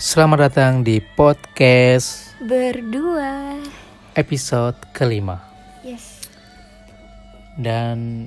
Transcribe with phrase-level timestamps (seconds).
[0.00, 3.60] Selamat datang di podcast Berdua.
[4.16, 5.44] episode kelima.
[5.84, 6.24] Yes.
[7.60, 8.24] Dan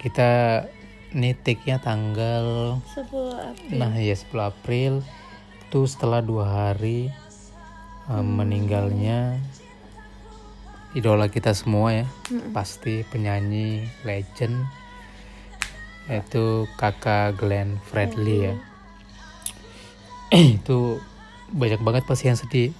[0.00, 0.64] kita
[1.12, 3.12] nitiknya tanggal 10
[3.44, 3.76] April.
[3.76, 4.92] Nah ya 10 April.
[5.68, 7.12] Itu setelah dua hari
[8.08, 9.36] eh, meninggalnya
[10.96, 12.06] idola kita semua ya.
[12.32, 12.56] Mm-mm.
[12.56, 14.64] pasti penyanyi legend.
[16.08, 18.48] Yaitu kakak Glenn Fredly.
[18.48, 18.71] ya
[20.32, 20.98] itu
[21.52, 22.72] banyak banget pasti yang sedih.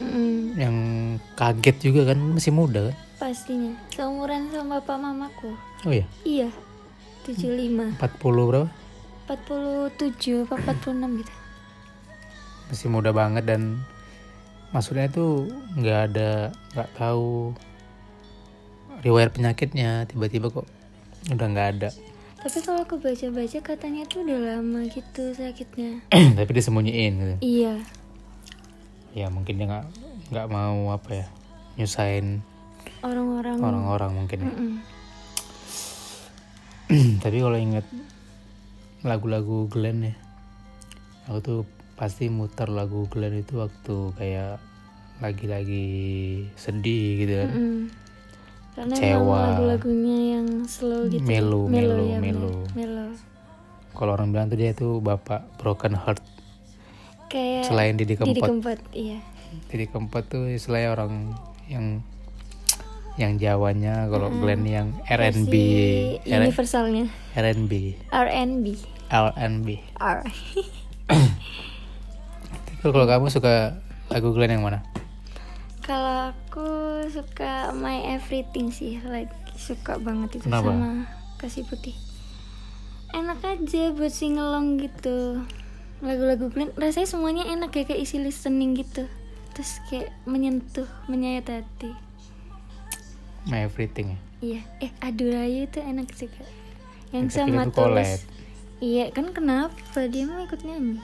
[0.00, 0.56] Mm-mm.
[0.56, 0.76] yang
[1.36, 2.96] kaget juga kan masih muda kan?
[3.20, 3.76] Pastinya.
[3.92, 5.52] Seumuran sama bapak mamaku.
[5.84, 6.48] Oh ya Iya.
[7.28, 8.68] 75 40 berapa?
[9.30, 11.32] 47 apa 46 gitu.
[12.72, 13.84] Masih muda banget dan
[14.72, 17.52] maksudnya itu nggak ada nggak tahu
[19.04, 20.08] riwayat penyakitnya.
[20.08, 20.66] Tiba-tiba kok
[21.30, 21.88] udah nggak ada
[22.42, 26.02] Tapi kalau aku baca-baca katanya tuh udah lama gitu sakitnya.
[26.38, 27.34] Tapi disembunyiin gitu.
[27.38, 27.74] Iya.
[29.14, 29.86] Ya mungkin dia nggak
[30.32, 31.26] nggak mau apa ya
[31.76, 32.40] nyusahin
[33.04, 33.58] Orang-orang.
[33.60, 34.48] orang-orang mungkin ya.
[34.48, 34.72] Mm-mm.
[37.24, 37.86] tapi kalau inget
[39.02, 40.14] lagu-lagu Glenn ya
[41.24, 41.58] aku tuh
[41.94, 44.58] pasti muter lagu Glenn itu waktu kayak
[45.20, 45.86] lagi-lagi
[46.56, 47.48] sedih gitu kan.
[47.52, 47.78] Mm-mm.
[48.72, 51.24] Karena emang lagu-lagunya yang slow gitu.
[51.28, 52.40] Melo, melo, ya, bener.
[52.40, 52.50] melo.
[52.72, 53.06] Melo.
[53.92, 56.24] Kalau orang bilang tuh dia tuh bapak broken heart.
[57.28, 58.48] Kayak selain Didi Didi Kempot.
[58.48, 59.20] Kempot Iya.
[59.68, 61.36] Didi Kempot tuh selain orang
[61.68, 62.00] yang
[63.20, 65.52] yang Jawanya kalau Glenn yang R&B
[66.24, 67.12] universalnya.
[67.36, 67.72] R&B
[68.08, 68.66] R&B
[69.12, 69.68] R&B
[70.00, 70.18] R
[72.80, 73.76] kalau kamu suka
[74.08, 74.80] lagu Glenn yang mana
[75.82, 76.66] Kalau aku
[77.10, 80.70] suka My Everything sih, lagi suka banget itu Kenapa?
[80.70, 80.90] sama
[81.42, 81.98] Kasih Putih.
[83.10, 85.42] Enak aja buat singelong gitu.
[85.98, 89.10] Lagu-lagu Glenn rasanya semuanya enak ya kayak isi listening gitu.
[89.52, 91.90] Terus kayak menyentuh, menyayat hati.
[93.50, 96.42] My Everything ya Iya, eh Adu Rayu itu enak juga.
[97.14, 97.70] Yang sama.
[97.70, 98.26] Tulus.
[98.82, 100.98] Iya, kan kenapa dia mau ikut nyanyi?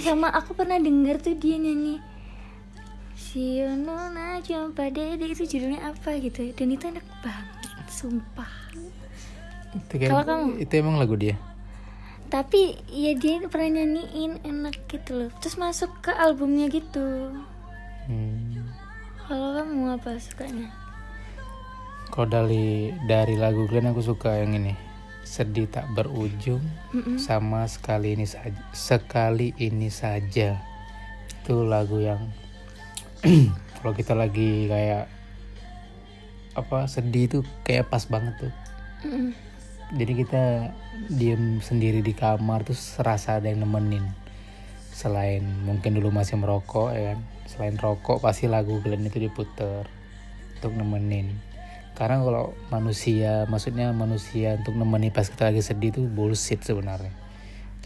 [0.00, 2.00] Sama aku pernah dengar tuh dia nyanyi
[3.12, 6.52] Si Nona jumpa Dede itu judulnya apa gitu.
[6.52, 8.52] Dan itu enak banget, sumpah
[9.72, 10.60] itu, Kalau kamu?
[10.60, 11.36] itu emang lagu dia
[12.28, 17.32] Tapi ya dia pernah nyanyiin enak gitu loh Terus masuk ke albumnya gitu
[18.02, 18.66] Hmm.
[19.22, 20.74] Kalau kamu apa sukanya?
[22.10, 24.74] Kalau dari dari lagu Glenn aku suka yang ini
[25.22, 27.16] sedih tak berujung Mm-mm.
[27.16, 30.58] sama sekali ini saja sekali ini saja.
[31.42, 32.30] Itu lagu yang
[33.78, 35.06] kalau kita lagi kayak
[36.52, 38.54] apa sedih itu kayak pas banget tuh.
[39.02, 39.34] Mm-mm.
[39.92, 40.42] jadi kita
[41.10, 44.04] diem sendiri di kamar terus serasa ada yang nemenin.
[44.92, 47.18] Selain mungkin dulu masih merokok ya kan?
[47.48, 49.84] Selain rokok pasti lagu Glenn itu diputer
[50.56, 51.51] untuk nemenin
[51.92, 57.12] karena kalau manusia maksudnya manusia untuk nemenin pas kita lagi sedih itu bullshit sebenarnya.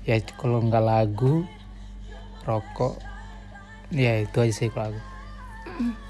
[0.06, 1.42] Ya kalau nggak lagu
[2.46, 3.02] rokok
[3.90, 5.02] ya itu aja sih kalau aku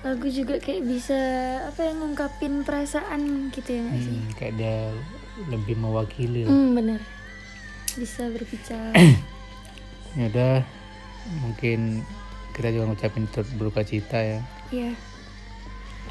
[0.00, 1.20] Lagu juga kayak bisa
[1.68, 4.16] apa ya ngungkapin perasaan gitu ya nggak sih?
[4.16, 4.76] Hmm, kayak dia
[5.52, 7.00] lebih mewakili Hmm, bener.
[8.00, 8.96] Bisa berbicara.
[10.18, 10.66] Ya udah
[11.38, 12.02] mungkin
[12.50, 14.42] kita juga ngucapin turut berduka cita ya.
[14.74, 14.90] Iya.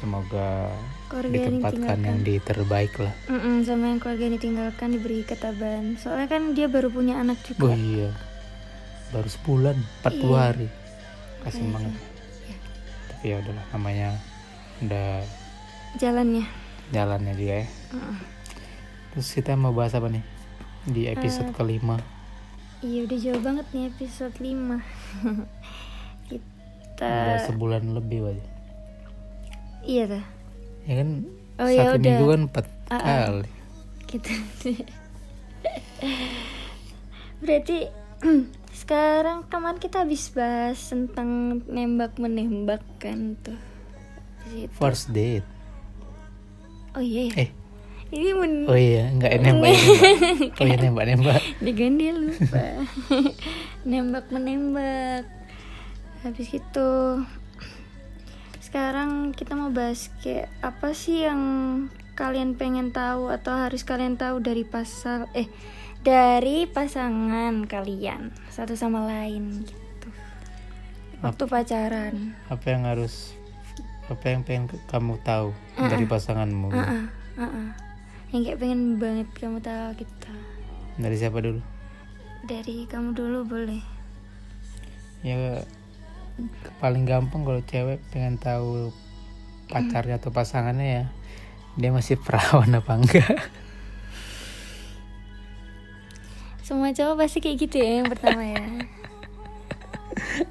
[0.00, 0.72] Semoga
[1.10, 3.10] Keluarga yang ditempatkan yang di terbaik lah.
[3.26, 5.98] Mm-mm, Sama yang keluarga yang ditinggalkan diberi ketabahan.
[5.98, 8.10] Soalnya kan dia baru punya anak oh juga iya.
[9.10, 10.38] Baru sebulan 40 Iya.
[10.38, 10.68] hari.
[11.40, 11.92] Kasih Iya, banget.
[11.92, 12.56] iya.
[13.10, 14.08] tapi ya udahlah namanya
[14.80, 15.08] udah
[15.92, 16.44] Jalannya.
[16.88, 17.66] jalannya juga ya.
[17.90, 18.16] Mm-mm.
[19.10, 20.22] terus kita mau bahas apa nih?
[20.86, 21.54] Di episode Eh.
[21.54, 21.98] kelima.
[22.80, 24.80] Iya udah jauh banget nih episode 5
[26.30, 28.46] Kita udah sebulan lebih aja
[29.82, 30.24] Iya dah
[30.82, 31.10] ya kan
[31.56, 32.04] Oh, ya satu udah.
[32.08, 33.18] minggu kan empat Ah, ah.
[33.28, 33.48] kali
[34.06, 34.32] Kita
[37.40, 37.78] Berarti
[38.80, 41.28] sekarang kemarin kita habis bahas tentang
[41.66, 43.56] nembak menembak kan tuh.
[44.42, 44.72] Di situ.
[44.72, 45.44] first date
[46.90, 47.28] Oh iya.
[47.30, 47.44] ya.
[47.46, 47.50] eh
[48.10, 52.64] Ini men oh iya nggak nembak nembak oh iya nembak nembak dia lupa.
[53.90, 55.24] nembak menembak.
[56.20, 56.88] Habis itu
[58.70, 61.42] sekarang kita mau bahas kayak apa sih yang
[62.14, 65.50] kalian pengen tahu atau harus kalian tahu dari pasal eh
[66.06, 70.08] dari pasangan kalian satu sama lain gitu.
[71.18, 72.14] Waktu pacaran.
[72.46, 73.34] apa yang harus
[74.06, 77.04] apa yang pengen kamu tahu dari pasanganmu Ah, ah,
[77.36, 77.68] ah, ah.
[78.30, 80.34] Yang kayak pengen banget kamu tahu kita.
[80.94, 81.58] dari siapa dulu
[82.46, 83.82] dari kamu dulu boleh
[85.20, 85.58] ya
[86.78, 88.94] paling gampang kalau cewek pengen tahu
[89.70, 91.04] pacarnya atau pasangannya ya
[91.78, 93.36] dia masih perawan apa enggak?
[96.66, 98.62] Semua cowok pasti kayak gitu ya yang pertama ya.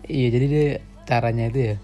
[0.08, 0.68] Iya jadi dia
[1.08, 1.76] caranya itu ya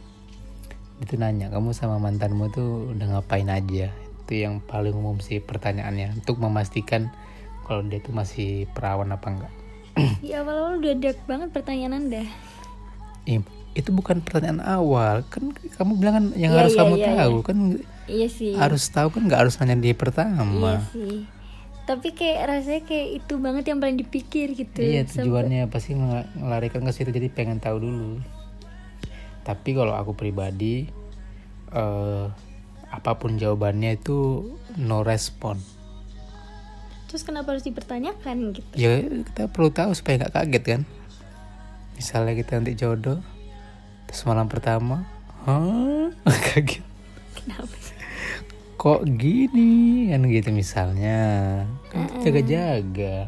[1.04, 3.92] itu nanya kamu sama mantanmu tuh udah ngapain aja?
[4.25, 7.12] Itu yang paling umum sih pertanyaannya untuk memastikan
[7.68, 9.54] kalau dia tuh masih perawan apa enggak.
[10.19, 12.24] Di awal-awal udah dark banget pertanyaan anda.
[13.25, 13.42] Ih,
[13.75, 15.22] itu bukan pertanyaan awal.
[15.27, 17.57] Kan kamu bilang kan yang Iya, harus iya, kamu iya, tahu kan
[18.07, 18.54] iya sih.
[18.56, 21.27] harus tahu kan nggak harus nanya di iya pertama sih.
[21.86, 24.80] Tapi kayak rasanya kayak itu banget yang paling dipikir gitu.
[24.80, 28.24] Iya Sampai- tujuannya pasti ngelarikan ke situ jadi pengen tahu dulu.
[29.44, 30.89] Tapi kalau aku pribadi
[31.69, 32.25] eh
[32.88, 34.50] apa pun jawabannya itu
[34.80, 35.60] no respon.
[37.06, 38.74] Terus kenapa harus dipertanyakan gitu?
[38.74, 40.81] Ya kita perlu tahu supaya nggak kaget kan?
[41.94, 43.19] Misalnya kita nanti jodoh
[44.16, 45.04] terus malam pertama.
[45.44, 46.08] Hah?
[46.56, 46.80] Kaget.
[47.36, 47.76] Kenapa
[48.80, 50.08] kok gini?
[50.08, 51.20] Kan gitu misalnya.
[51.92, 53.28] Kan jaga-jaga.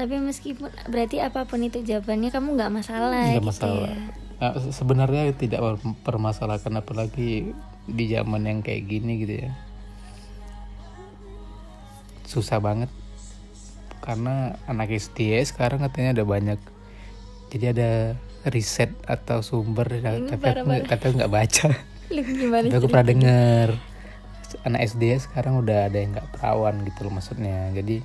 [0.00, 3.84] Tapi meskipun berarti apa pun itu jawabannya kamu nggak masalah nggak gitu masalah.
[3.84, 4.00] ya.
[4.40, 7.52] Nah, se- sebenarnya tidak mempermasalahkan apalagi
[7.84, 9.52] di zaman yang kayak gini gitu ya.
[12.24, 12.88] Susah banget.
[14.00, 16.56] Karena anak SD sekarang katanya ada banyak.
[17.52, 19.88] Jadi ada riset atau sumber
[20.30, 21.68] tapi aku nggak- tapi nggak baca.
[22.08, 23.68] Tapi aku pernah dengar.
[24.64, 27.68] Anak SD sekarang udah ada yang nggak perawan gitu loh maksudnya.
[27.74, 28.00] Jadi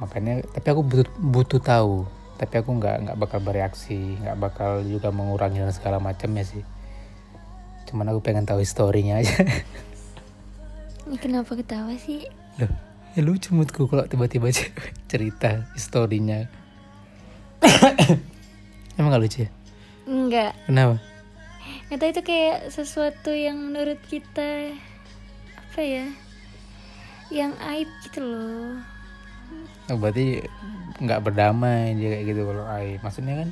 [0.00, 2.04] makanya tapi aku butuh butuh tahu.
[2.36, 6.64] Tapi aku nggak nggak bakal bereaksi nggak bakal juga mengurangi dan segala macamnya sih.
[7.88, 9.40] Cuman aku pengen tahu historinya aja.
[11.08, 12.28] Ini kenapa ketawa sih?
[12.60, 14.46] Loh ya lucu moodku kalau tiba-tiba
[15.10, 16.46] cerita historinya
[19.00, 19.50] emang gak lucu ya?
[20.04, 20.52] Enggak.
[20.68, 20.96] Kenapa?
[21.90, 24.76] Tahu itu kayak sesuatu yang menurut kita
[25.58, 26.06] apa ya
[27.30, 28.78] yang aib gitu loh.
[29.90, 30.42] Oh, berarti
[31.02, 33.48] nggak berdamai dia kayak gitu kalau ai maksudnya kan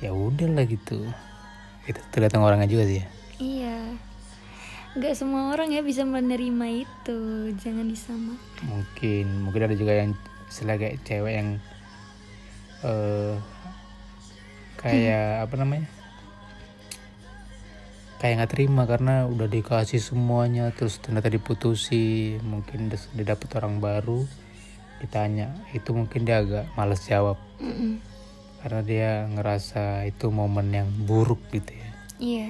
[0.00, 1.04] ya udah lah gitu.
[1.88, 3.06] Itu tergantung orangnya juga sih ya.
[3.40, 3.78] Iya.
[4.96, 7.20] Nggak semua orang ya bisa menerima itu.
[7.60, 8.64] Jangan disamakan.
[8.68, 10.12] Mungkin mungkin ada juga yang
[10.48, 11.48] istilah kayak cewek yang
[12.84, 13.36] eh
[14.80, 15.86] kayak apa namanya?
[18.20, 23.80] Kayak nggak terima karena udah dikasih semuanya terus ternyata diputusi mungkin udah udah dapet orang
[23.80, 24.24] baru
[25.00, 25.52] ditanya.
[25.72, 27.36] Itu mungkin dia agak males jawab.
[27.60, 28.00] Mm-mm.
[28.60, 31.88] karena dia ngerasa itu momen yang buruk gitu ya.
[32.20, 32.48] Iya.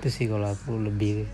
[0.00, 1.28] Itu sih kalau aku lebih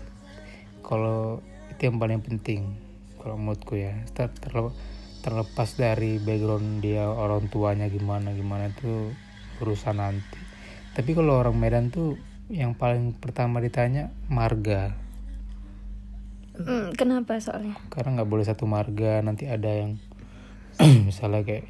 [0.83, 1.39] kalau
[1.71, 2.75] itu yang paling penting
[3.15, 3.95] kalau menurutku ya.
[4.11, 4.75] Ter- terle-
[5.27, 9.11] terlepas dari background dia orang tuanya gimana gimana itu
[9.59, 10.39] urusan nanti.
[10.95, 12.15] Tapi kalau orang Medan tuh
[12.47, 14.95] yang paling pertama ditanya marga.
[16.55, 17.75] Mm, kenapa soalnya?
[17.91, 19.99] Karena nggak boleh satu marga nanti ada yang
[21.11, 21.67] misalnya kayak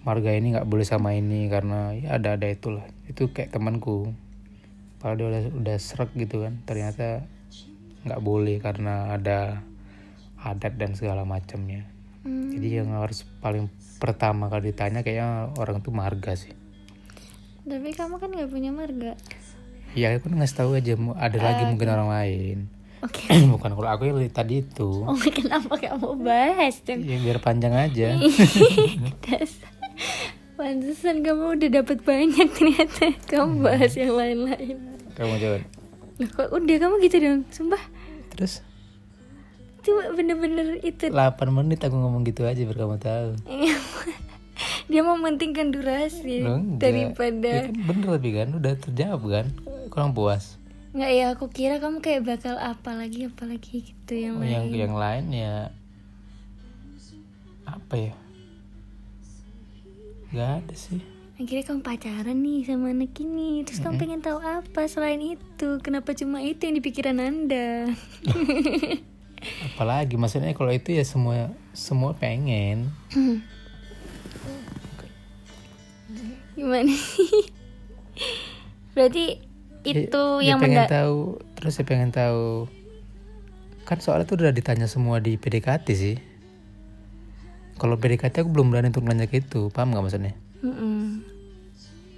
[0.00, 2.88] marga ini nggak boleh sama ini karena ya ada ada itulah.
[3.12, 4.16] Itu kayak temanku.
[5.04, 7.28] Padahal dia udah udah serak gitu kan ternyata
[8.08, 9.60] nggak boleh karena ada
[10.40, 11.95] adat dan segala macamnya
[12.26, 13.70] Hmm, jadi yang harus paling
[14.02, 16.50] pertama kali ditanya kayaknya orang tuh marga sih.
[17.62, 19.14] Tapi kamu kan nggak punya marga.
[19.94, 22.58] Ya aku ngasih tahu aja ada lagi mungkin orang lain.
[23.06, 23.30] Oke.
[23.54, 25.06] Bukan kalau aku yang tadi itu.
[25.06, 28.16] Oh kenapa kamu bahas dong ya biar panjang aja.
[30.58, 33.14] Pantesan kamu udah dapat banyak ternyata.
[33.30, 34.82] Kamu bahas yang lain-lain.
[35.14, 35.62] Kamu jawab.
[36.18, 36.76] Loh kok udah?
[36.80, 37.82] Kamu gitu dong Sumpah.
[38.34, 38.65] Terus
[39.86, 41.06] Cuma bener-bener itu.
[41.06, 41.14] 8
[41.48, 43.28] menit aku ngomong gitu aja biar kamu tahu.
[44.90, 46.78] Dia mau mementingkan durasi Loh, enggak.
[46.78, 49.46] Ya Daripada kan bener tapi kan udah terjawab kan?
[49.88, 50.58] Kurang puas.
[50.90, 54.64] Nggak ya aku kira kamu kayak bakal apa lagi apa lagi gitu yang Oh, yang
[54.64, 54.74] lain.
[54.74, 55.54] yang lain ya
[57.64, 58.14] apa ya?
[60.28, 61.00] Nggak ada sih.
[61.36, 65.68] Akhirnya kamu pacaran nih sama anak ini Terus kamu pengen tahu apa selain itu?
[65.84, 67.92] Kenapa cuma itu yang di pikiran anda
[69.64, 72.90] apalagi maksudnya kalau itu ya semua semua pengen.
[76.56, 76.88] Gimana?
[76.88, 77.44] Sih
[78.96, 79.24] Berarti
[79.86, 82.66] itu Ya, yang pengen tahu terus saya pengen tahu.
[83.86, 86.16] Kan soalnya tuh udah ditanya semua di PDKT sih.
[87.76, 90.34] Kalau PDKT aku belum berani untuk nanya gitu paham nggak maksudnya?
[90.64, 91.22] Mm-mm.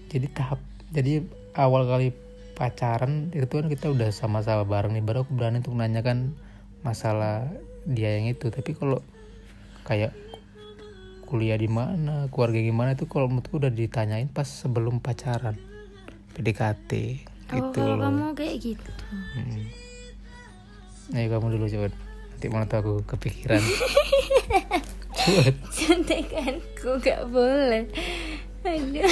[0.08, 2.14] jadi tahap jadi awal kali
[2.56, 6.32] pacaran itu kan kita udah sama-sama bareng nih baru aku berani untuk nanyakan
[6.82, 7.48] masalah
[7.84, 8.50] dia yang itu.
[8.50, 9.00] Tapi kalau
[9.84, 10.12] kayak
[11.28, 15.56] kuliah di mana keluarga gimana itu kalau menurutku udah ditanyain pas sebelum pacaran.
[16.32, 16.90] PDKT
[17.50, 18.04] oh gitu kalau loh.
[18.08, 18.90] kamu kayak gitu.
[19.34, 19.66] Hmm.
[21.16, 21.88] ayo kamu dulu coba
[22.32, 23.58] nanti mana tuh aku kepikiran.
[25.18, 27.90] Coba contekanku gak boleh.
[28.62, 29.10] Aduh.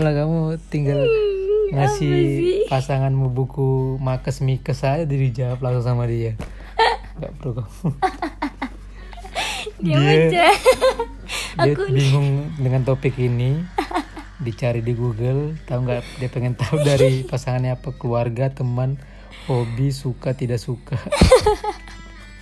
[0.00, 2.60] Walah kamu tinggal Hmm, ngasih sih?
[2.66, 6.34] pasanganmu buku makes mikes aja dijawab langsung sama dia.
[7.18, 7.88] Nggak perlu kamu
[9.78, 10.46] dia Dia- baca
[11.58, 13.62] dia bingung dengan topik ini.
[14.38, 17.90] Dicari di Google tahu nggak dia pengen tahu dari pasangannya apa?
[17.90, 18.94] Keluarga teman
[19.50, 20.94] hobi suka tidak suka.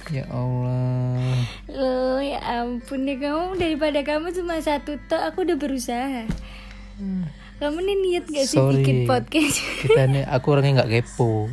[0.07, 1.41] Ya Allah.
[1.67, 6.29] Loh ya ampun deh kamu daripada kamu cuma satu tok aku udah berusaha
[7.57, 8.85] kamu nih niat gak sih Sorry.
[8.85, 9.65] bikin podcast?
[9.83, 11.49] Kita ini aku orangnya nggak kepo.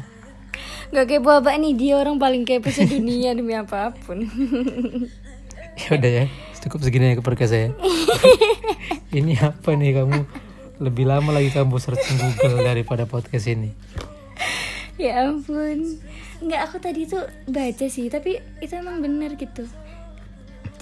[0.92, 1.74] Gak kepo apa nih?
[1.80, 4.24] Dia orang paling kepo sedunia demi apa pun.
[5.74, 6.26] Ya udah ya
[6.62, 7.74] cukup segini ya ke podcast saya.
[9.10, 10.22] Ini apa nih kamu?
[10.78, 13.74] Lebih lama lagi kamu searching Google daripada podcast ini.
[15.02, 15.98] Ya ampun.
[16.46, 19.66] Nggak aku tadi tuh baca sih Tapi itu emang bener gitu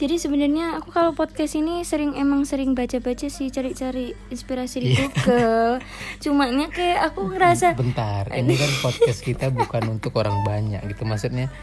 [0.01, 5.05] Jadi sebenarnya aku kalau podcast ini sering emang sering baca-baca sih cari-cari inspirasi di Iya.
[5.05, 5.71] Google.
[6.17, 11.53] Cumannya kayak aku ngerasa bentar ini kan podcast kita bukan untuk orang banyak gitu maksudnya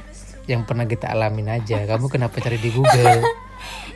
[0.47, 3.27] yang pernah kita alamin aja kamu kenapa cari di Google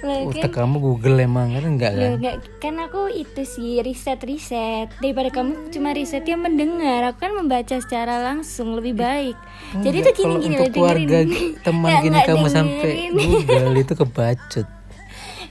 [0.02, 2.02] lah kan otak kamu Google emang kan enggak kan?
[2.02, 4.90] Loh, nggak kan aku itu sih riset-riset.
[4.98, 9.38] Daripada kamu cuma risetnya mendengar aku kan membaca secara langsung lebih baik.
[9.78, 11.62] Jadi Enggak, tuh gini kalau gini untuk loh, keluarga dengerin.
[11.62, 13.12] teman gini nggak kamu sampai dengerin.
[13.14, 14.66] Google itu kebacut.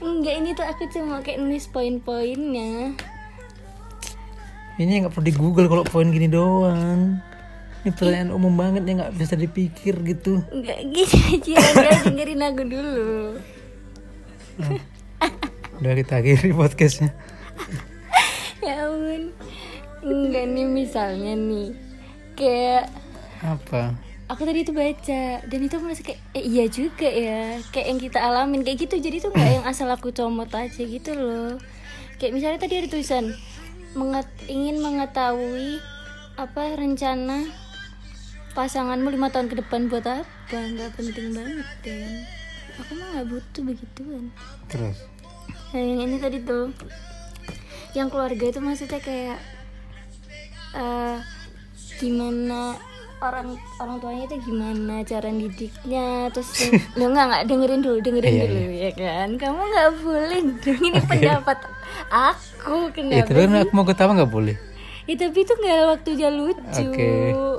[0.01, 2.71] Enggak ini tuh aku cuma kayak nulis poin-poinnya.
[4.75, 7.23] Ini nggak perlu di Google kalau poin gini doang.
[7.81, 10.43] Ini pertanyaan umum banget yang nggak bisa dipikir gitu.
[10.51, 13.09] Enggak gitu aja enggak dengerin aku dulu
[15.81, 17.11] udah kita akhiri podcastnya.
[18.61, 19.33] Ya ampun.
[20.05, 21.73] Enggak nih misalnya nih.
[22.37, 22.93] Kayak
[23.41, 23.97] apa?
[24.29, 27.57] Aku tadi tuh baca dan itu merasa kayak eh, iya juga ya.
[27.73, 28.61] Kayak yang kita alamin.
[28.61, 31.57] Kayak gitu jadi tuh nggak yang asal aku comot aja gitu loh.
[32.21, 33.33] Kayak misalnya tadi ada tulisan
[33.97, 35.81] menget- ingin mengetahui
[36.37, 37.49] apa rencana
[38.53, 40.23] pasanganmu lima tahun ke depan buat apa?
[40.53, 42.13] Nggak penting banget kan
[42.81, 44.23] aku mah nggak butuh begituan.
[44.67, 44.97] Terus?
[45.71, 46.73] Nah, yang ini tadi tuh.
[47.91, 49.39] Yang keluarga itu maksudnya kayak
[50.71, 51.17] eh
[51.99, 52.79] gimana
[53.21, 56.49] orang orang tuanya itu gimana cara didiknya terus
[56.97, 59.27] lo nggak nggak dengerin dulu dengerin Iya, dulu ya kan?
[59.35, 60.39] Kamu nggak boleh.
[60.57, 61.57] Dong ini pendapat
[62.09, 63.61] aku ya kenapa terus sih?
[63.61, 64.55] aku mau ketawa nggak boleh?
[65.03, 66.83] Ya, tapi itu nggak waktunya lucu.
[66.87, 67.11] Oke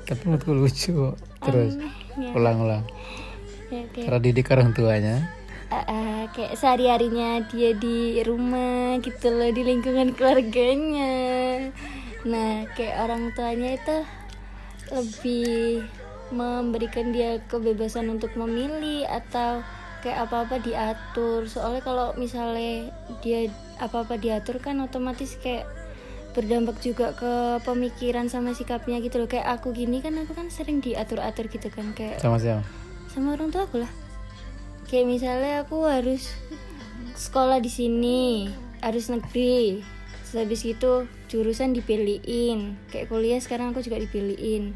[0.03, 0.95] tapi menurutku lucu.
[1.39, 1.73] Terus
[2.13, 2.85] Ya, ulang-ulang.
[2.85, 2.93] ya,
[3.73, 5.17] kayak cara didik orang tuanya.
[5.73, 11.17] Ah, ah, kayak sehari harinya dia di rumah gitu loh di lingkungan keluarganya.
[12.29, 13.97] Nah kayak orang tuanya itu
[14.93, 15.81] lebih
[16.29, 19.65] memberikan dia kebebasan untuk memilih atau
[20.05, 21.49] kayak apa-apa diatur.
[21.49, 22.93] Soalnya kalau misalnya
[23.25, 23.49] dia
[23.81, 25.65] apa-apa diatur kan otomatis kayak
[26.37, 29.29] berdampak juga ke pemikiran sama sikapnya gitu loh.
[29.29, 32.82] Kayak aku gini kan aku kan sering diatur-atur gitu kan kayak sama siapa
[33.13, 33.93] sama orang tua aku lah.
[34.89, 36.33] Kayak misalnya aku harus
[37.13, 38.49] sekolah di sini
[38.81, 39.85] harus negeri.
[40.25, 42.81] Terus habis itu jurusan dipilihin.
[42.89, 44.73] Kayak kuliah sekarang aku juga dipilihin.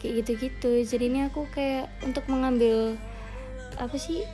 [0.00, 0.80] Kayak gitu-gitu.
[0.80, 2.96] Jadi ini aku kayak untuk mengambil
[3.76, 4.24] apa sih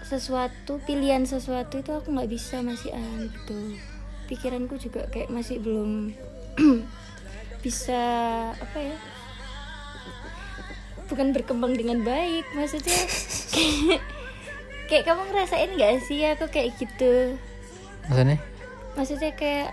[0.00, 3.78] sesuatu pilihan sesuatu itu aku nggak bisa masih ah gitu
[4.26, 6.10] pikiranku juga kayak masih belum
[7.64, 8.02] bisa
[8.56, 8.96] apa ya
[11.10, 12.96] bukan berkembang dengan baik maksudnya
[13.50, 14.00] kayak,
[14.86, 17.34] kayak kamu ngerasain gak sih aku kayak gitu
[18.06, 18.38] maksudnya
[18.94, 19.70] maksudnya kayak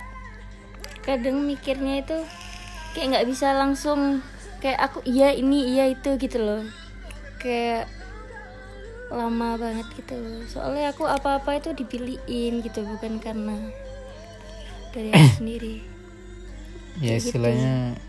[1.06, 2.18] kadang mikirnya itu
[2.92, 4.20] kayak nggak bisa langsung
[4.60, 6.64] kayak aku iya ini iya itu gitu loh
[7.38, 7.88] kayak
[9.08, 10.44] lama banget gitu loh.
[10.52, 13.56] soalnya aku apa-apa itu dipilihin gitu bukan karena
[14.92, 15.86] dari aku sendiri
[16.98, 18.07] ya Kayak gitu.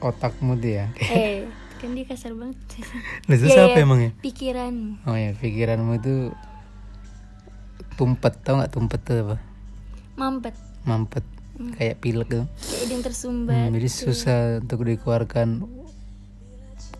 [0.00, 0.86] Otakmu tuh ya.
[1.12, 2.56] Eh kan dia kasar banget.
[3.26, 3.84] Lah, itu Iya, siapa iya.
[3.84, 4.74] emangnya pikiran.
[5.04, 6.14] Oh ya pikiranmu itu
[7.94, 9.36] tumpet tau nggak tumpet tuh apa?
[10.14, 10.52] Mampet.
[10.82, 11.24] Mampet
[11.76, 12.44] kayak pilek gitu.
[12.44, 15.48] Kayak yang tersumbat Hmm, jadi susah untuk dikeluarkan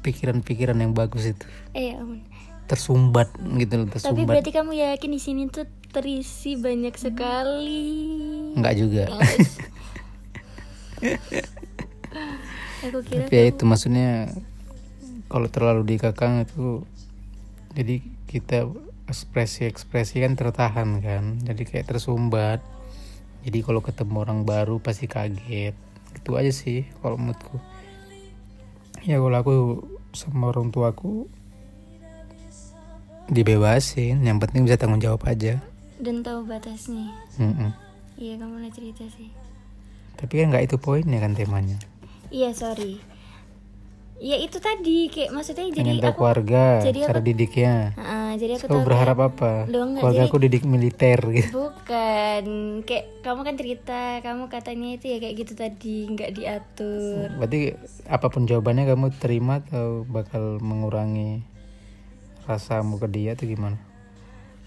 [0.01, 1.45] pikiran-pikiran yang bagus itu.
[1.73, 2.21] Eh ampun.
[2.65, 3.29] Tersumbat
[3.59, 4.25] gitu loh tapi tersumbat.
[4.27, 7.83] berarti kamu yakin di sini tuh terisi banyak sekali.
[8.55, 9.05] Enggak juga
[12.81, 14.33] aku kira tapi ya itu maksudnya
[15.31, 16.83] kalau terlalu dikekang itu
[17.77, 18.67] jadi kita
[19.11, 22.63] ekspresi-ekspresi kan tertahan kan jadi kayak tersumbat.
[23.41, 25.73] Jadi kalau ketemu orang baru pasti kaget.
[26.13, 27.57] Itu aja sih kalau menurutku.
[29.03, 29.55] Ya kalau aku
[30.13, 31.25] sama orang tuaku
[33.31, 35.59] dibebasin yang penting bisa tanggung jawab aja.
[35.97, 37.11] Dan tahu batasnya.
[38.21, 39.33] Iya kamu pernah cerita sih.
[40.21, 41.81] Tapi kan nggak itu poinnya kan temanya
[42.31, 42.99] iya sorry.
[44.21, 47.75] Ya itu tadi kayak maksudnya jadi pengen tahu aku keluarga jadi cara aku- didiknya.
[47.97, 49.53] Ah, jadi aku kau tahu berharap kayak- apa?
[49.65, 51.51] Enggak, keluarga jadi- aku didik militer gitu.
[51.57, 52.45] Bukan.
[52.85, 57.27] Kayak kamu kan cerita kamu katanya itu ya kayak gitu tadi nggak diatur.
[57.35, 57.61] Berarti
[58.05, 61.41] apa pun jawabannya kamu terima atau bakal mengurangi
[62.45, 63.81] rasamu ke dia atau gimana?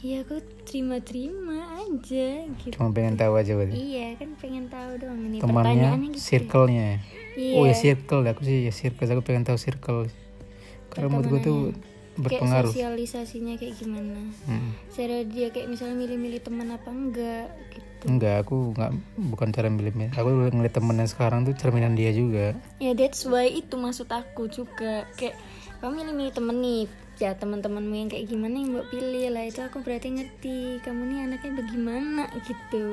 [0.02, 2.28] Iya aku terima-terima aja
[2.58, 3.72] gitu cuma pengen tahu aja berarti.
[3.72, 6.90] Iya kan pengen tahu doang ini temannya pertanyaannya gitu circle-nya.
[6.90, 7.22] ya.
[7.34, 7.56] Iya.
[7.58, 10.08] oh ya circle aku sih ya circle aku pengen tahu circle.
[10.94, 12.70] Karena menurut gue tuh kayak berpengaruh.
[12.70, 14.22] sosialisasinya kayak gimana?
[14.46, 14.72] Mm.
[14.94, 18.06] cara dia kayak misalnya milih-milih teman apa enggak gitu.
[18.06, 18.92] Enggak aku nggak
[19.34, 22.54] bukan cara milih aku ngeliat temen yang sekarang tuh cerminan dia juga.
[22.78, 25.10] Ya that's why itu maksud aku juga.
[25.18, 25.42] Kayak
[25.82, 26.86] kamu milih-milih temen nih
[27.22, 31.20] ya teman-temanmu yang kayak gimana yang mbak pilih lah itu aku berarti ngerti kamu nih
[31.30, 32.88] anaknya bagaimana gitu.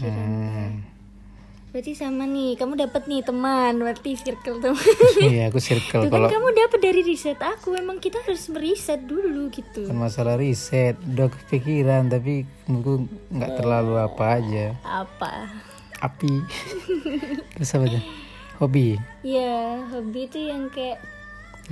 [0.00, 0.93] Hmm.
[1.74, 4.94] Berarti sama nih kamu dapat nih teman berarti circle teman.
[5.18, 6.06] Iya aku circle.
[6.06, 9.90] Itu kan kalau kamu dapat dari riset aku emang kita harus meriset dulu gitu.
[9.90, 14.66] Bukan masalah riset udah kepikiran tapi menurutku nggak terlalu apa aja.
[14.86, 15.50] Apa?
[15.98, 16.46] Api.
[17.58, 18.04] Terus apa tuh?
[18.62, 18.94] Hobi.
[19.26, 21.02] Ya hobi itu yang kayak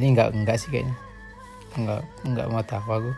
[0.03, 0.99] ini nggak nggak sih kayaknya.
[1.79, 3.13] Nggak nggak mau tahu aku.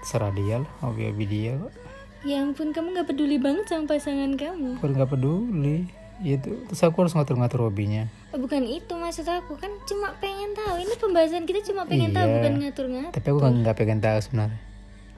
[0.00, 1.89] Serah dia lah hobi hobi dia kok
[2.20, 4.76] ya ampun kamu nggak peduli banget sama pasangan kamu.
[4.76, 5.88] Aku nggak peduli.
[6.20, 8.04] Itu terus aku harus ngatur-ngatur hobinya.
[8.30, 9.56] Oh, bukan itu maksud aku.
[9.56, 10.76] Kan cuma pengen tahu.
[10.76, 12.34] Ini pembahasan kita cuma pengen tahu Iya.
[12.36, 13.12] bukan ngatur-ngatur.
[13.16, 14.60] Tapi aku nggak nggak pengen tahu sebenarnya.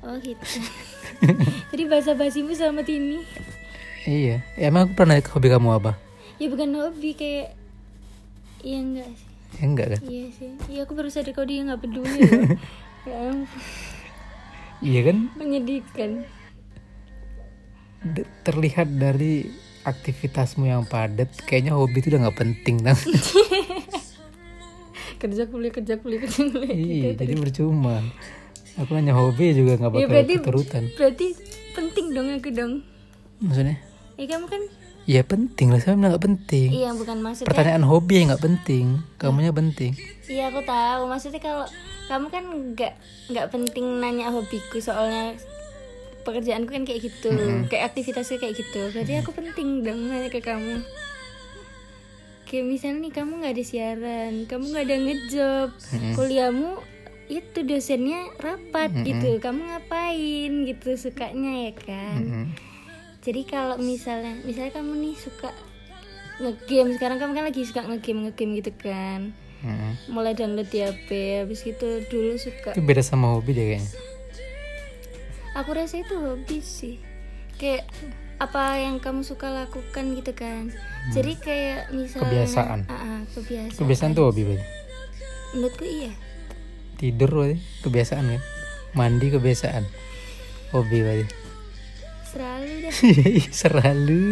[0.03, 0.45] Oh gitu.
[1.71, 3.23] Jadi bahasa basimu sama ini
[4.03, 4.43] iya.
[4.55, 5.95] Ya, emang aku pernah hobi kamu apa?
[6.43, 7.55] Ya bukan hobi kayak
[8.63, 9.29] iya enggak sih.
[9.53, 10.01] Ya enggak kan?
[10.03, 10.51] Iya sih.
[10.71, 12.19] Iya aku baru sadar kalau dia nggak peduli.
[13.03, 13.63] Ya ampun.
[14.79, 15.17] Iya kan?
[15.35, 16.11] Menyedihkan
[18.43, 19.47] terlihat dari
[19.83, 22.95] aktivitasmu yang padat kayaknya hobi itu udah nggak penting tau
[25.23, 28.03] kerja kuliah kerja kuliah kerja kuliah iya jadi percuma.
[28.81, 30.83] Aku nanya hobi juga nggak ya bakal berarti keturutan.
[30.97, 31.27] berarti
[31.77, 32.73] penting dong aku dong.
[33.45, 33.77] Maksudnya?
[34.17, 34.63] Ya kamu kan
[35.05, 35.81] ya penting lah.
[35.85, 36.69] Saya bilang nggak penting.
[36.73, 38.85] Iya bukan maksudnya pertanyaan hobi yang nggak penting.
[39.21, 39.93] Kamunya penting.
[40.25, 41.03] Iya aku tahu.
[41.05, 41.67] Maksudnya kalau
[42.09, 42.93] kamu kan nggak
[43.29, 44.81] nggak penting nanya hobiku.
[44.81, 45.37] Soalnya
[46.23, 47.31] pekerjaanku kan kayak gitu,
[47.69, 48.81] kayak aktivitasku kayak gitu.
[48.95, 50.83] Berarti aku penting dong nanya ke kamu.
[52.49, 55.69] Kayak misalnya nih kamu nggak ada siaran, kamu nggak ada ngejob,
[56.15, 56.71] kuliahmu
[57.33, 59.41] itu dosennya rapat gitu.
[59.41, 62.21] Kamu ngapain gitu sukanya ya kan?
[62.21, 62.47] Mm.
[63.23, 65.51] Jadi kalau misalnya misalnya kamu nih suka
[66.43, 69.31] ngegame sekarang kamu kan lagi suka ngegame ngegame gitu kan
[69.63, 70.11] Mm.
[70.11, 73.87] mulai download di HP habis gitu dulu suka itu beda sama hobi deh kayaknya
[75.53, 76.97] aku rasa itu hobi sih.
[77.57, 77.87] Kayak
[78.43, 80.73] apa yang kamu suka lakukan gitu kan.
[81.15, 82.81] Jadi kayak misalnya Kebiasaan.
[82.91, 83.79] Ah, kebiasaan.
[83.79, 84.67] Kebiasaan tuh hobi berarti
[85.53, 86.13] menurutku iya.
[86.97, 88.43] Tidur berarti kebiasaan kan?
[88.97, 89.85] Mandi kebiasaan.
[90.73, 91.27] Hobi berarti
[92.33, 92.93] selalu dah
[93.61, 94.25] selalu.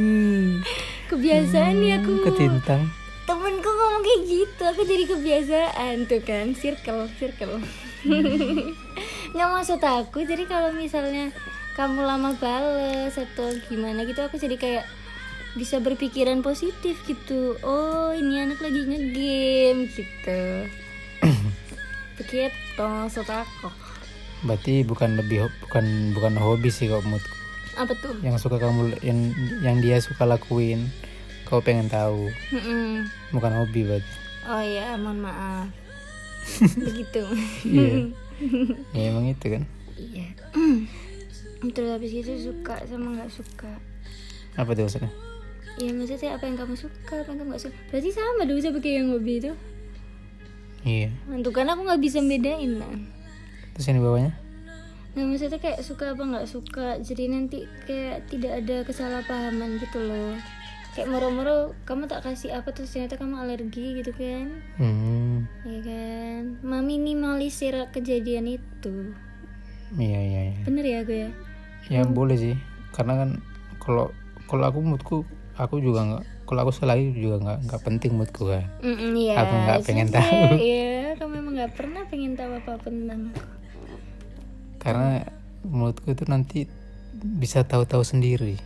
[1.12, 2.88] Kebiasaan nih aku ketintang.
[3.28, 4.62] Temenku ngomong kayak gitu.
[4.64, 6.56] Aku jadi kebiasaan tuh kan.
[6.56, 7.60] Circle circle
[9.30, 11.30] nggak maksud aku jadi kalau misalnya
[11.78, 14.84] kamu lama bales atau gimana gitu aku jadi kayak
[15.58, 17.58] bisa berpikiran positif gitu.
[17.66, 20.42] Oh ini anak lagi ngegame gitu.
[22.22, 23.70] Begitu maksud aku.
[24.46, 27.34] Berarti bukan lebih bukan bukan hobi sih kok menurutku
[27.78, 28.14] apa tuh?
[28.22, 29.18] Yang suka kamu yang
[29.62, 30.90] yang dia suka lakuin
[31.46, 32.30] kau pengen tahu.
[32.54, 33.10] Mm-mm.
[33.34, 34.14] bukan hobi berarti.
[34.46, 35.66] Oh ya mohon maaf.
[36.86, 37.24] Begitu.
[37.66, 38.10] Iya
[38.96, 39.62] ya emang itu kan
[39.94, 40.32] Iya.
[41.76, 43.72] Terus habis itu suka sama nggak suka.
[44.54, 45.12] apa tuh maksudnya
[45.76, 47.76] Ya maksudnya apa yang kamu suka, apa yang kamu nggak suka.
[47.88, 49.52] Berarti sama dong seperti yang hobi itu.
[50.82, 52.98] iya Untuk kan aku nggak bisa bedain kan.
[53.72, 54.32] terus yang di bawahnya
[55.10, 56.96] Nah maksudnya kayak suka apa nggak suka.
[56.98, 60.38] Jadi nanti kayak tidak ada kesalahpahaman gitu loh.
[60.90, 64.46] Kayak moro-moro kamu tak kasih apa terus ternyata kamu alergi gitu kan.
[64.76, 65.34] hmm
[65.66, 66.42] Ya kan.
[66.66, 69.14] Meminimalisir kejadian itu.
[69.98, 71.28] iya iya iya Bener ya aku ya?
[71.90, 72.54] ya boleh sih
[72.94, 73.30] karena kan
[73.82, 74.14] kalau
[74.46, 75.16] kalau aku moodku
[75.58, 79.34] aku juga nggak kalau aku selagi juga nggak nggak penting moodku kan Mm-mm, iya.
[79.42, 80.42] Aku nggak pengen sudah, tahu.
[80.62, 83.42] Iya, kamu memang emang nggak pernah pengen tahu apa apa tentang aku
[84.80, 85.10] karena
[85.66, 86.58] menurutku itu nanti
[87.20, 88.56] bisa tahu-tahu sendiri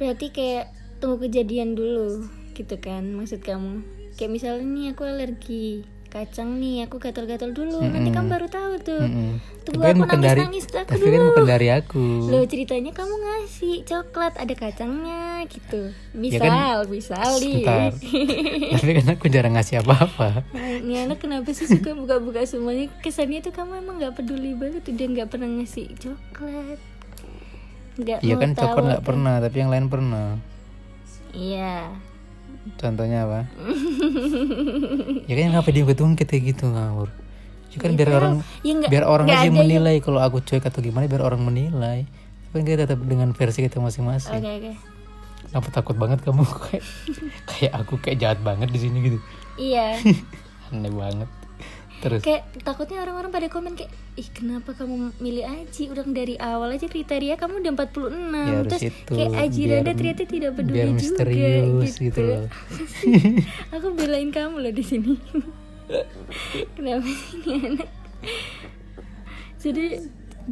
[0.00, 2.24] berarti kayak tunggu kejadian dulu
[2.56, 3.84] gitu kan maksud kamu.
[4.16, 7.84] Kayak misalnya nih aku alergi kacang nih aku gatal-gatal dulu.
[7.86, 9.04] Nanti kamu baru tahu tuh.
[9.06, 9.38] Mm-mm.
[9.60, 11.28] tunggu tapi kan aku bukan dari nangis-nangis aku tapi kan dulu.
[11.30, 12.04] bukan dari aku.
[12.26, 15.80] Loh ceritanya kamu ngasih coklat ada kacangnya gitu.
[15.94, 17.92] Ya Misal, kan, misal sebentar.
[18.74, 20.42] Tapi kan aku jarang ngasih apa-apa.
[20.58, 22.90] Ini anak kenapa sih suka buka-buka semuanya?
[22.98, 26.80] Kesannya tuh kamu emang gak peduli banget Udah gak pernah ngasih coklat
[28.00, 30.40] Gak Iya kan coklat nggak pernah tapi yang lain pernah.
[31.30, 31.92] Iya.
[32.76, 33.40] Contohnya apa?
[35.28, 37.08] Ya kan ngapa dia ungkit kayak gitu ngawur?
[37.70, 38.34] Ya kan biar orang
[38.66, 42.04] Ya nggak- biar orang nggak aja menilai kalau aku cuek atau gimana biar orang menilai.
[42.50, 44.34] Tapi kan kita tetap dengan versi kita masing-masing.
[44.34, 44.72] Oke oke.
[45.50, 46.42] Kenapa takut banget kamu?
[46.68, 46.84] Kayak
[47.46, 49.18] kayak aku kayak jahat banget di sini gitu.
[49.56, 49.98] Iya.
[50.70, 51.30] Aneh banget
[52.00, 52.20] terus?
[52.20, 55.88] Kayak takutnya orang-orang pada komen kayak Ih kenapa kamu milih Aji?
[55.88, 59.92] Udah dari awal aja kriteria kamu udah 46 Ya, Terus itu, kayak Aji biar- Randa
[59.94, 62.20] ternyata tidak peduli biar juga misterius gitu.
[62.20, 62.44] loh.
[63.74, 65.14] Aku belain kamu loh di sini.
[66.74, 67.88] Kenapa sih ini anak
[69.56, 69.84] Jadi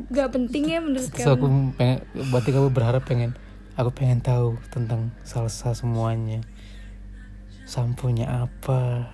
[0.09, 3.33] gak penting ya menurut terus aku kamu pengen berarti kamu berharap pengen
[3.73, 6.45] aku pengen tahu tentang salsa semuanya.
[7.65, 9.09] Sampunya apa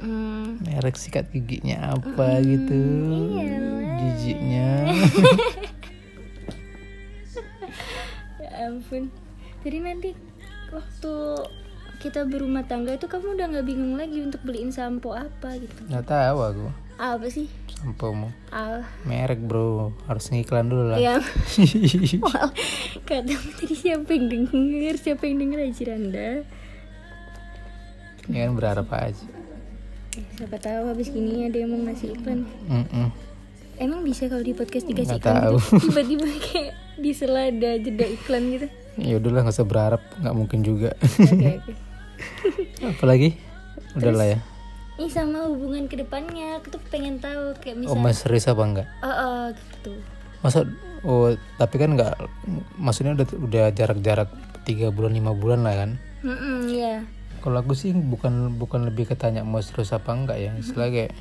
[0.00, 2.80] Hmm, merek sikat giginya apa gitu?
[3.36, 3.60] iya.
[4.00, 4.68] jijiknya
[8.40, 9.12] Ya ampun.
[9.60, 10.10] Jadi nanti
[10.72, 11.14] waktu
[12.00, 15.84] kita berumah tangga itu kamu udah nggak bingung lagi untuk beliin sampo apa gitu?
[15.84, 16.66] Nggak tahu aku.
[16.96, 17.48] Apa sih?
[17.76, 18.32] Sampomu.
[18.48, 19.92] Ah merek bro.
[20.08, 20.98] Harus ngiklan dulu lah.
[21.00, 21.20] Ya
[22.24, 22.48] wow
[23.04, 26.30] katamu tadi siapa yang denger siapa yang denger aja Randa.
[28.32, 29.26] Ya kan berharap aja
[30.10, 32.42] siapa tahu habis gini ada yang mau ngasih iklan.
[32.66, 33.08] Mm-mm.
[33.76, 35.56] emang bisa kalau di podcast dikasih Nggak iklan tahu.
[35.56, 38.66] gitu tiba-tiba kayak di sela ada jeda iklan gitu.
[38.98, 40.90] Ya udahlah nggak usah berharap nggak mungkin juga.
[41.00, 41.72] Oke oke.
[42.92, 43.28] Apalagi
[43.94, 44.38] udahlah ya.
[45.00, 48.60] Ini sama hubungan ke depannya aku tuh pengen tahu kayak oh misal mas serius apa
[48.60, 48.88] enggak?
[49.00, 49.92] Oh, oh gitu.
[50.40, 50.58] Masa
[51.00, 52.14] oh tapi kan nggak
[52.76, 54.28] maksudnya udah udah jarak-jarak
[54.68, 55.90] tiga bulan lima bulan lah kan?
[56.20, 57.00] Mm-mm, ya
[57.40, 60.52] kalau aku sih bukan bukan lebih ketanya mau serius apa enggak ya.
[60.56, 61.12] Istilah kayak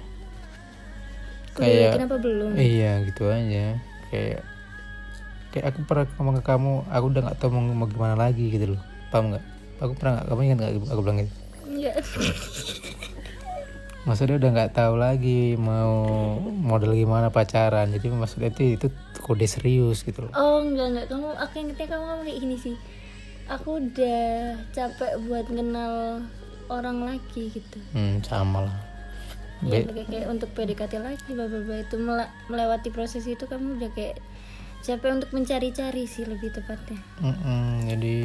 [1.59, 2.49] Udah, kayak kenapa belum?
[2.55, 3.65] Iya gitu aja.
[4.11, 4.41] Kayak
[5.49, 8.75] kayak aku pernah ngomong ke kamu aku udah nggak tahu mau, mau gimana lagi gitu
[8.77, 8.81] loh.
[9.11, 9.43] Paham nggak?
[9.83, 10.25] Aku pernah nggak?
[10.31, 11.33] Kamu ingat nggak aku bilang gitu?
[11.67, 11.95] Enggak.
[14.07, 15.93] maksudnya udah nggak tahu lagi mau
[16.47, 17.91] model gimana pacaran.
[17.91, 18.87] Jadi maksudnya itu itu
[19.19, 20.33] kode serius gitu loh.
[20.33, 22.75] Oh enggak enggak kamu aku ingetnya kamu ngomong kayak gini sih.
[23.49, 24.21] Aku udah
[24.69, 26.21] capek buat kenal
[26.67, 27.79] orang lagi gitu.
[27.91, 28.77] hmm sama lah
[29.59, 33.75] Ya, kayak, kayak untuk PDKT lagi bla bla bla itu mele- melewati proses itu kamu
[33.75, 34.15] udah kayak
[34.79, 36.95] capek untuk mencari-cari sih lebih tepatnya.
[37.19, 38.15] Mm-mm, jadi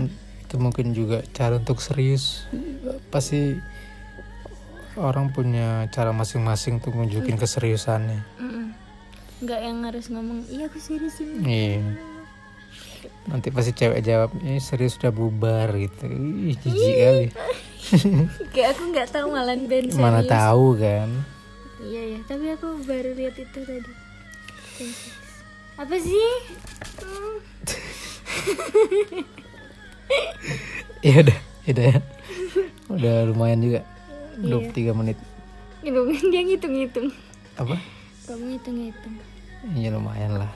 [0.46, 2.46] itu mungkin juga cara untuk serius
[3.10, 3.58] pasti
[4.94, 8.70] orang punya cara masing-masing untuk nunjukin keseriusannya Mm-mm.
[9.42, 11.42] Enggak yang harus ngomong iya aku serius ini.
[11.42, 11.82] iya
[13.24, 16.04] nanti pasti cewek jawab ini serius udah bubar gitu
[16.44, 17.26] ih jijik kali
[18.52, 20.30] Kayak aku nggak tahu malah band mana serius.
[20.30, 21.10] tahu kan
[21.76, 23.92] Iya ya, tapi aku baru lihat itu tadi.
[25.76, 26.30] Apa sih?
[26.96, 27.36] Hmm.
[31.02, 31.98] ya udah ya udah ya
[32.88, 33.80] udah lumayan juga
[34.38, 35.18] 23 menit
[35.80, 37.08] Gitu kan dia ngitung-ngitung.
[37.54, 37.76] apa
[38.24, 39.14] Kamu ngitung-ngitung.
[39.74, 40.48] ya lumayan lah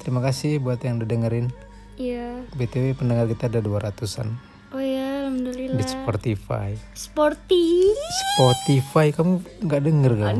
[0.00, 1.46] terima kasih buat yang udah dengerin
[1.94, 2.48] Iya.
[2.54, 4.28] btw pendengar kita ada 200an
[4.70, 5.76] Oh ya, alhamdulillah.
[5.76, 7.90] di Spotify Sporty.
[8.30, 10.34] Spotify kamu nggak denger kan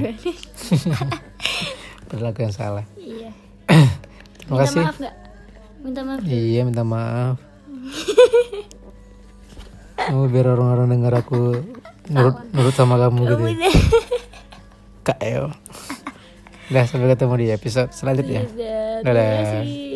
[2.09, 3.35] Aduh, yang salah iya.
[4.39, 5.15] terima Minta kasih maaf nggak?
[5.81, 6.21] Minta maaf.
[6.25, 7.37] iya minta maaf
[10.11, 11.41] oh, biar orang-orang denger aku
[12.09, 13.53] nurut nurut sama kamu gitu ya.
[13.53, 13.75] Udah.
[15.03, 15.47] kak Eo
[16.71, 19.03] udah sampai ketemu di episode selanjutnya Udah.
[19.03, 19.33] Dadah.
[19.43, 19.90] Kasih.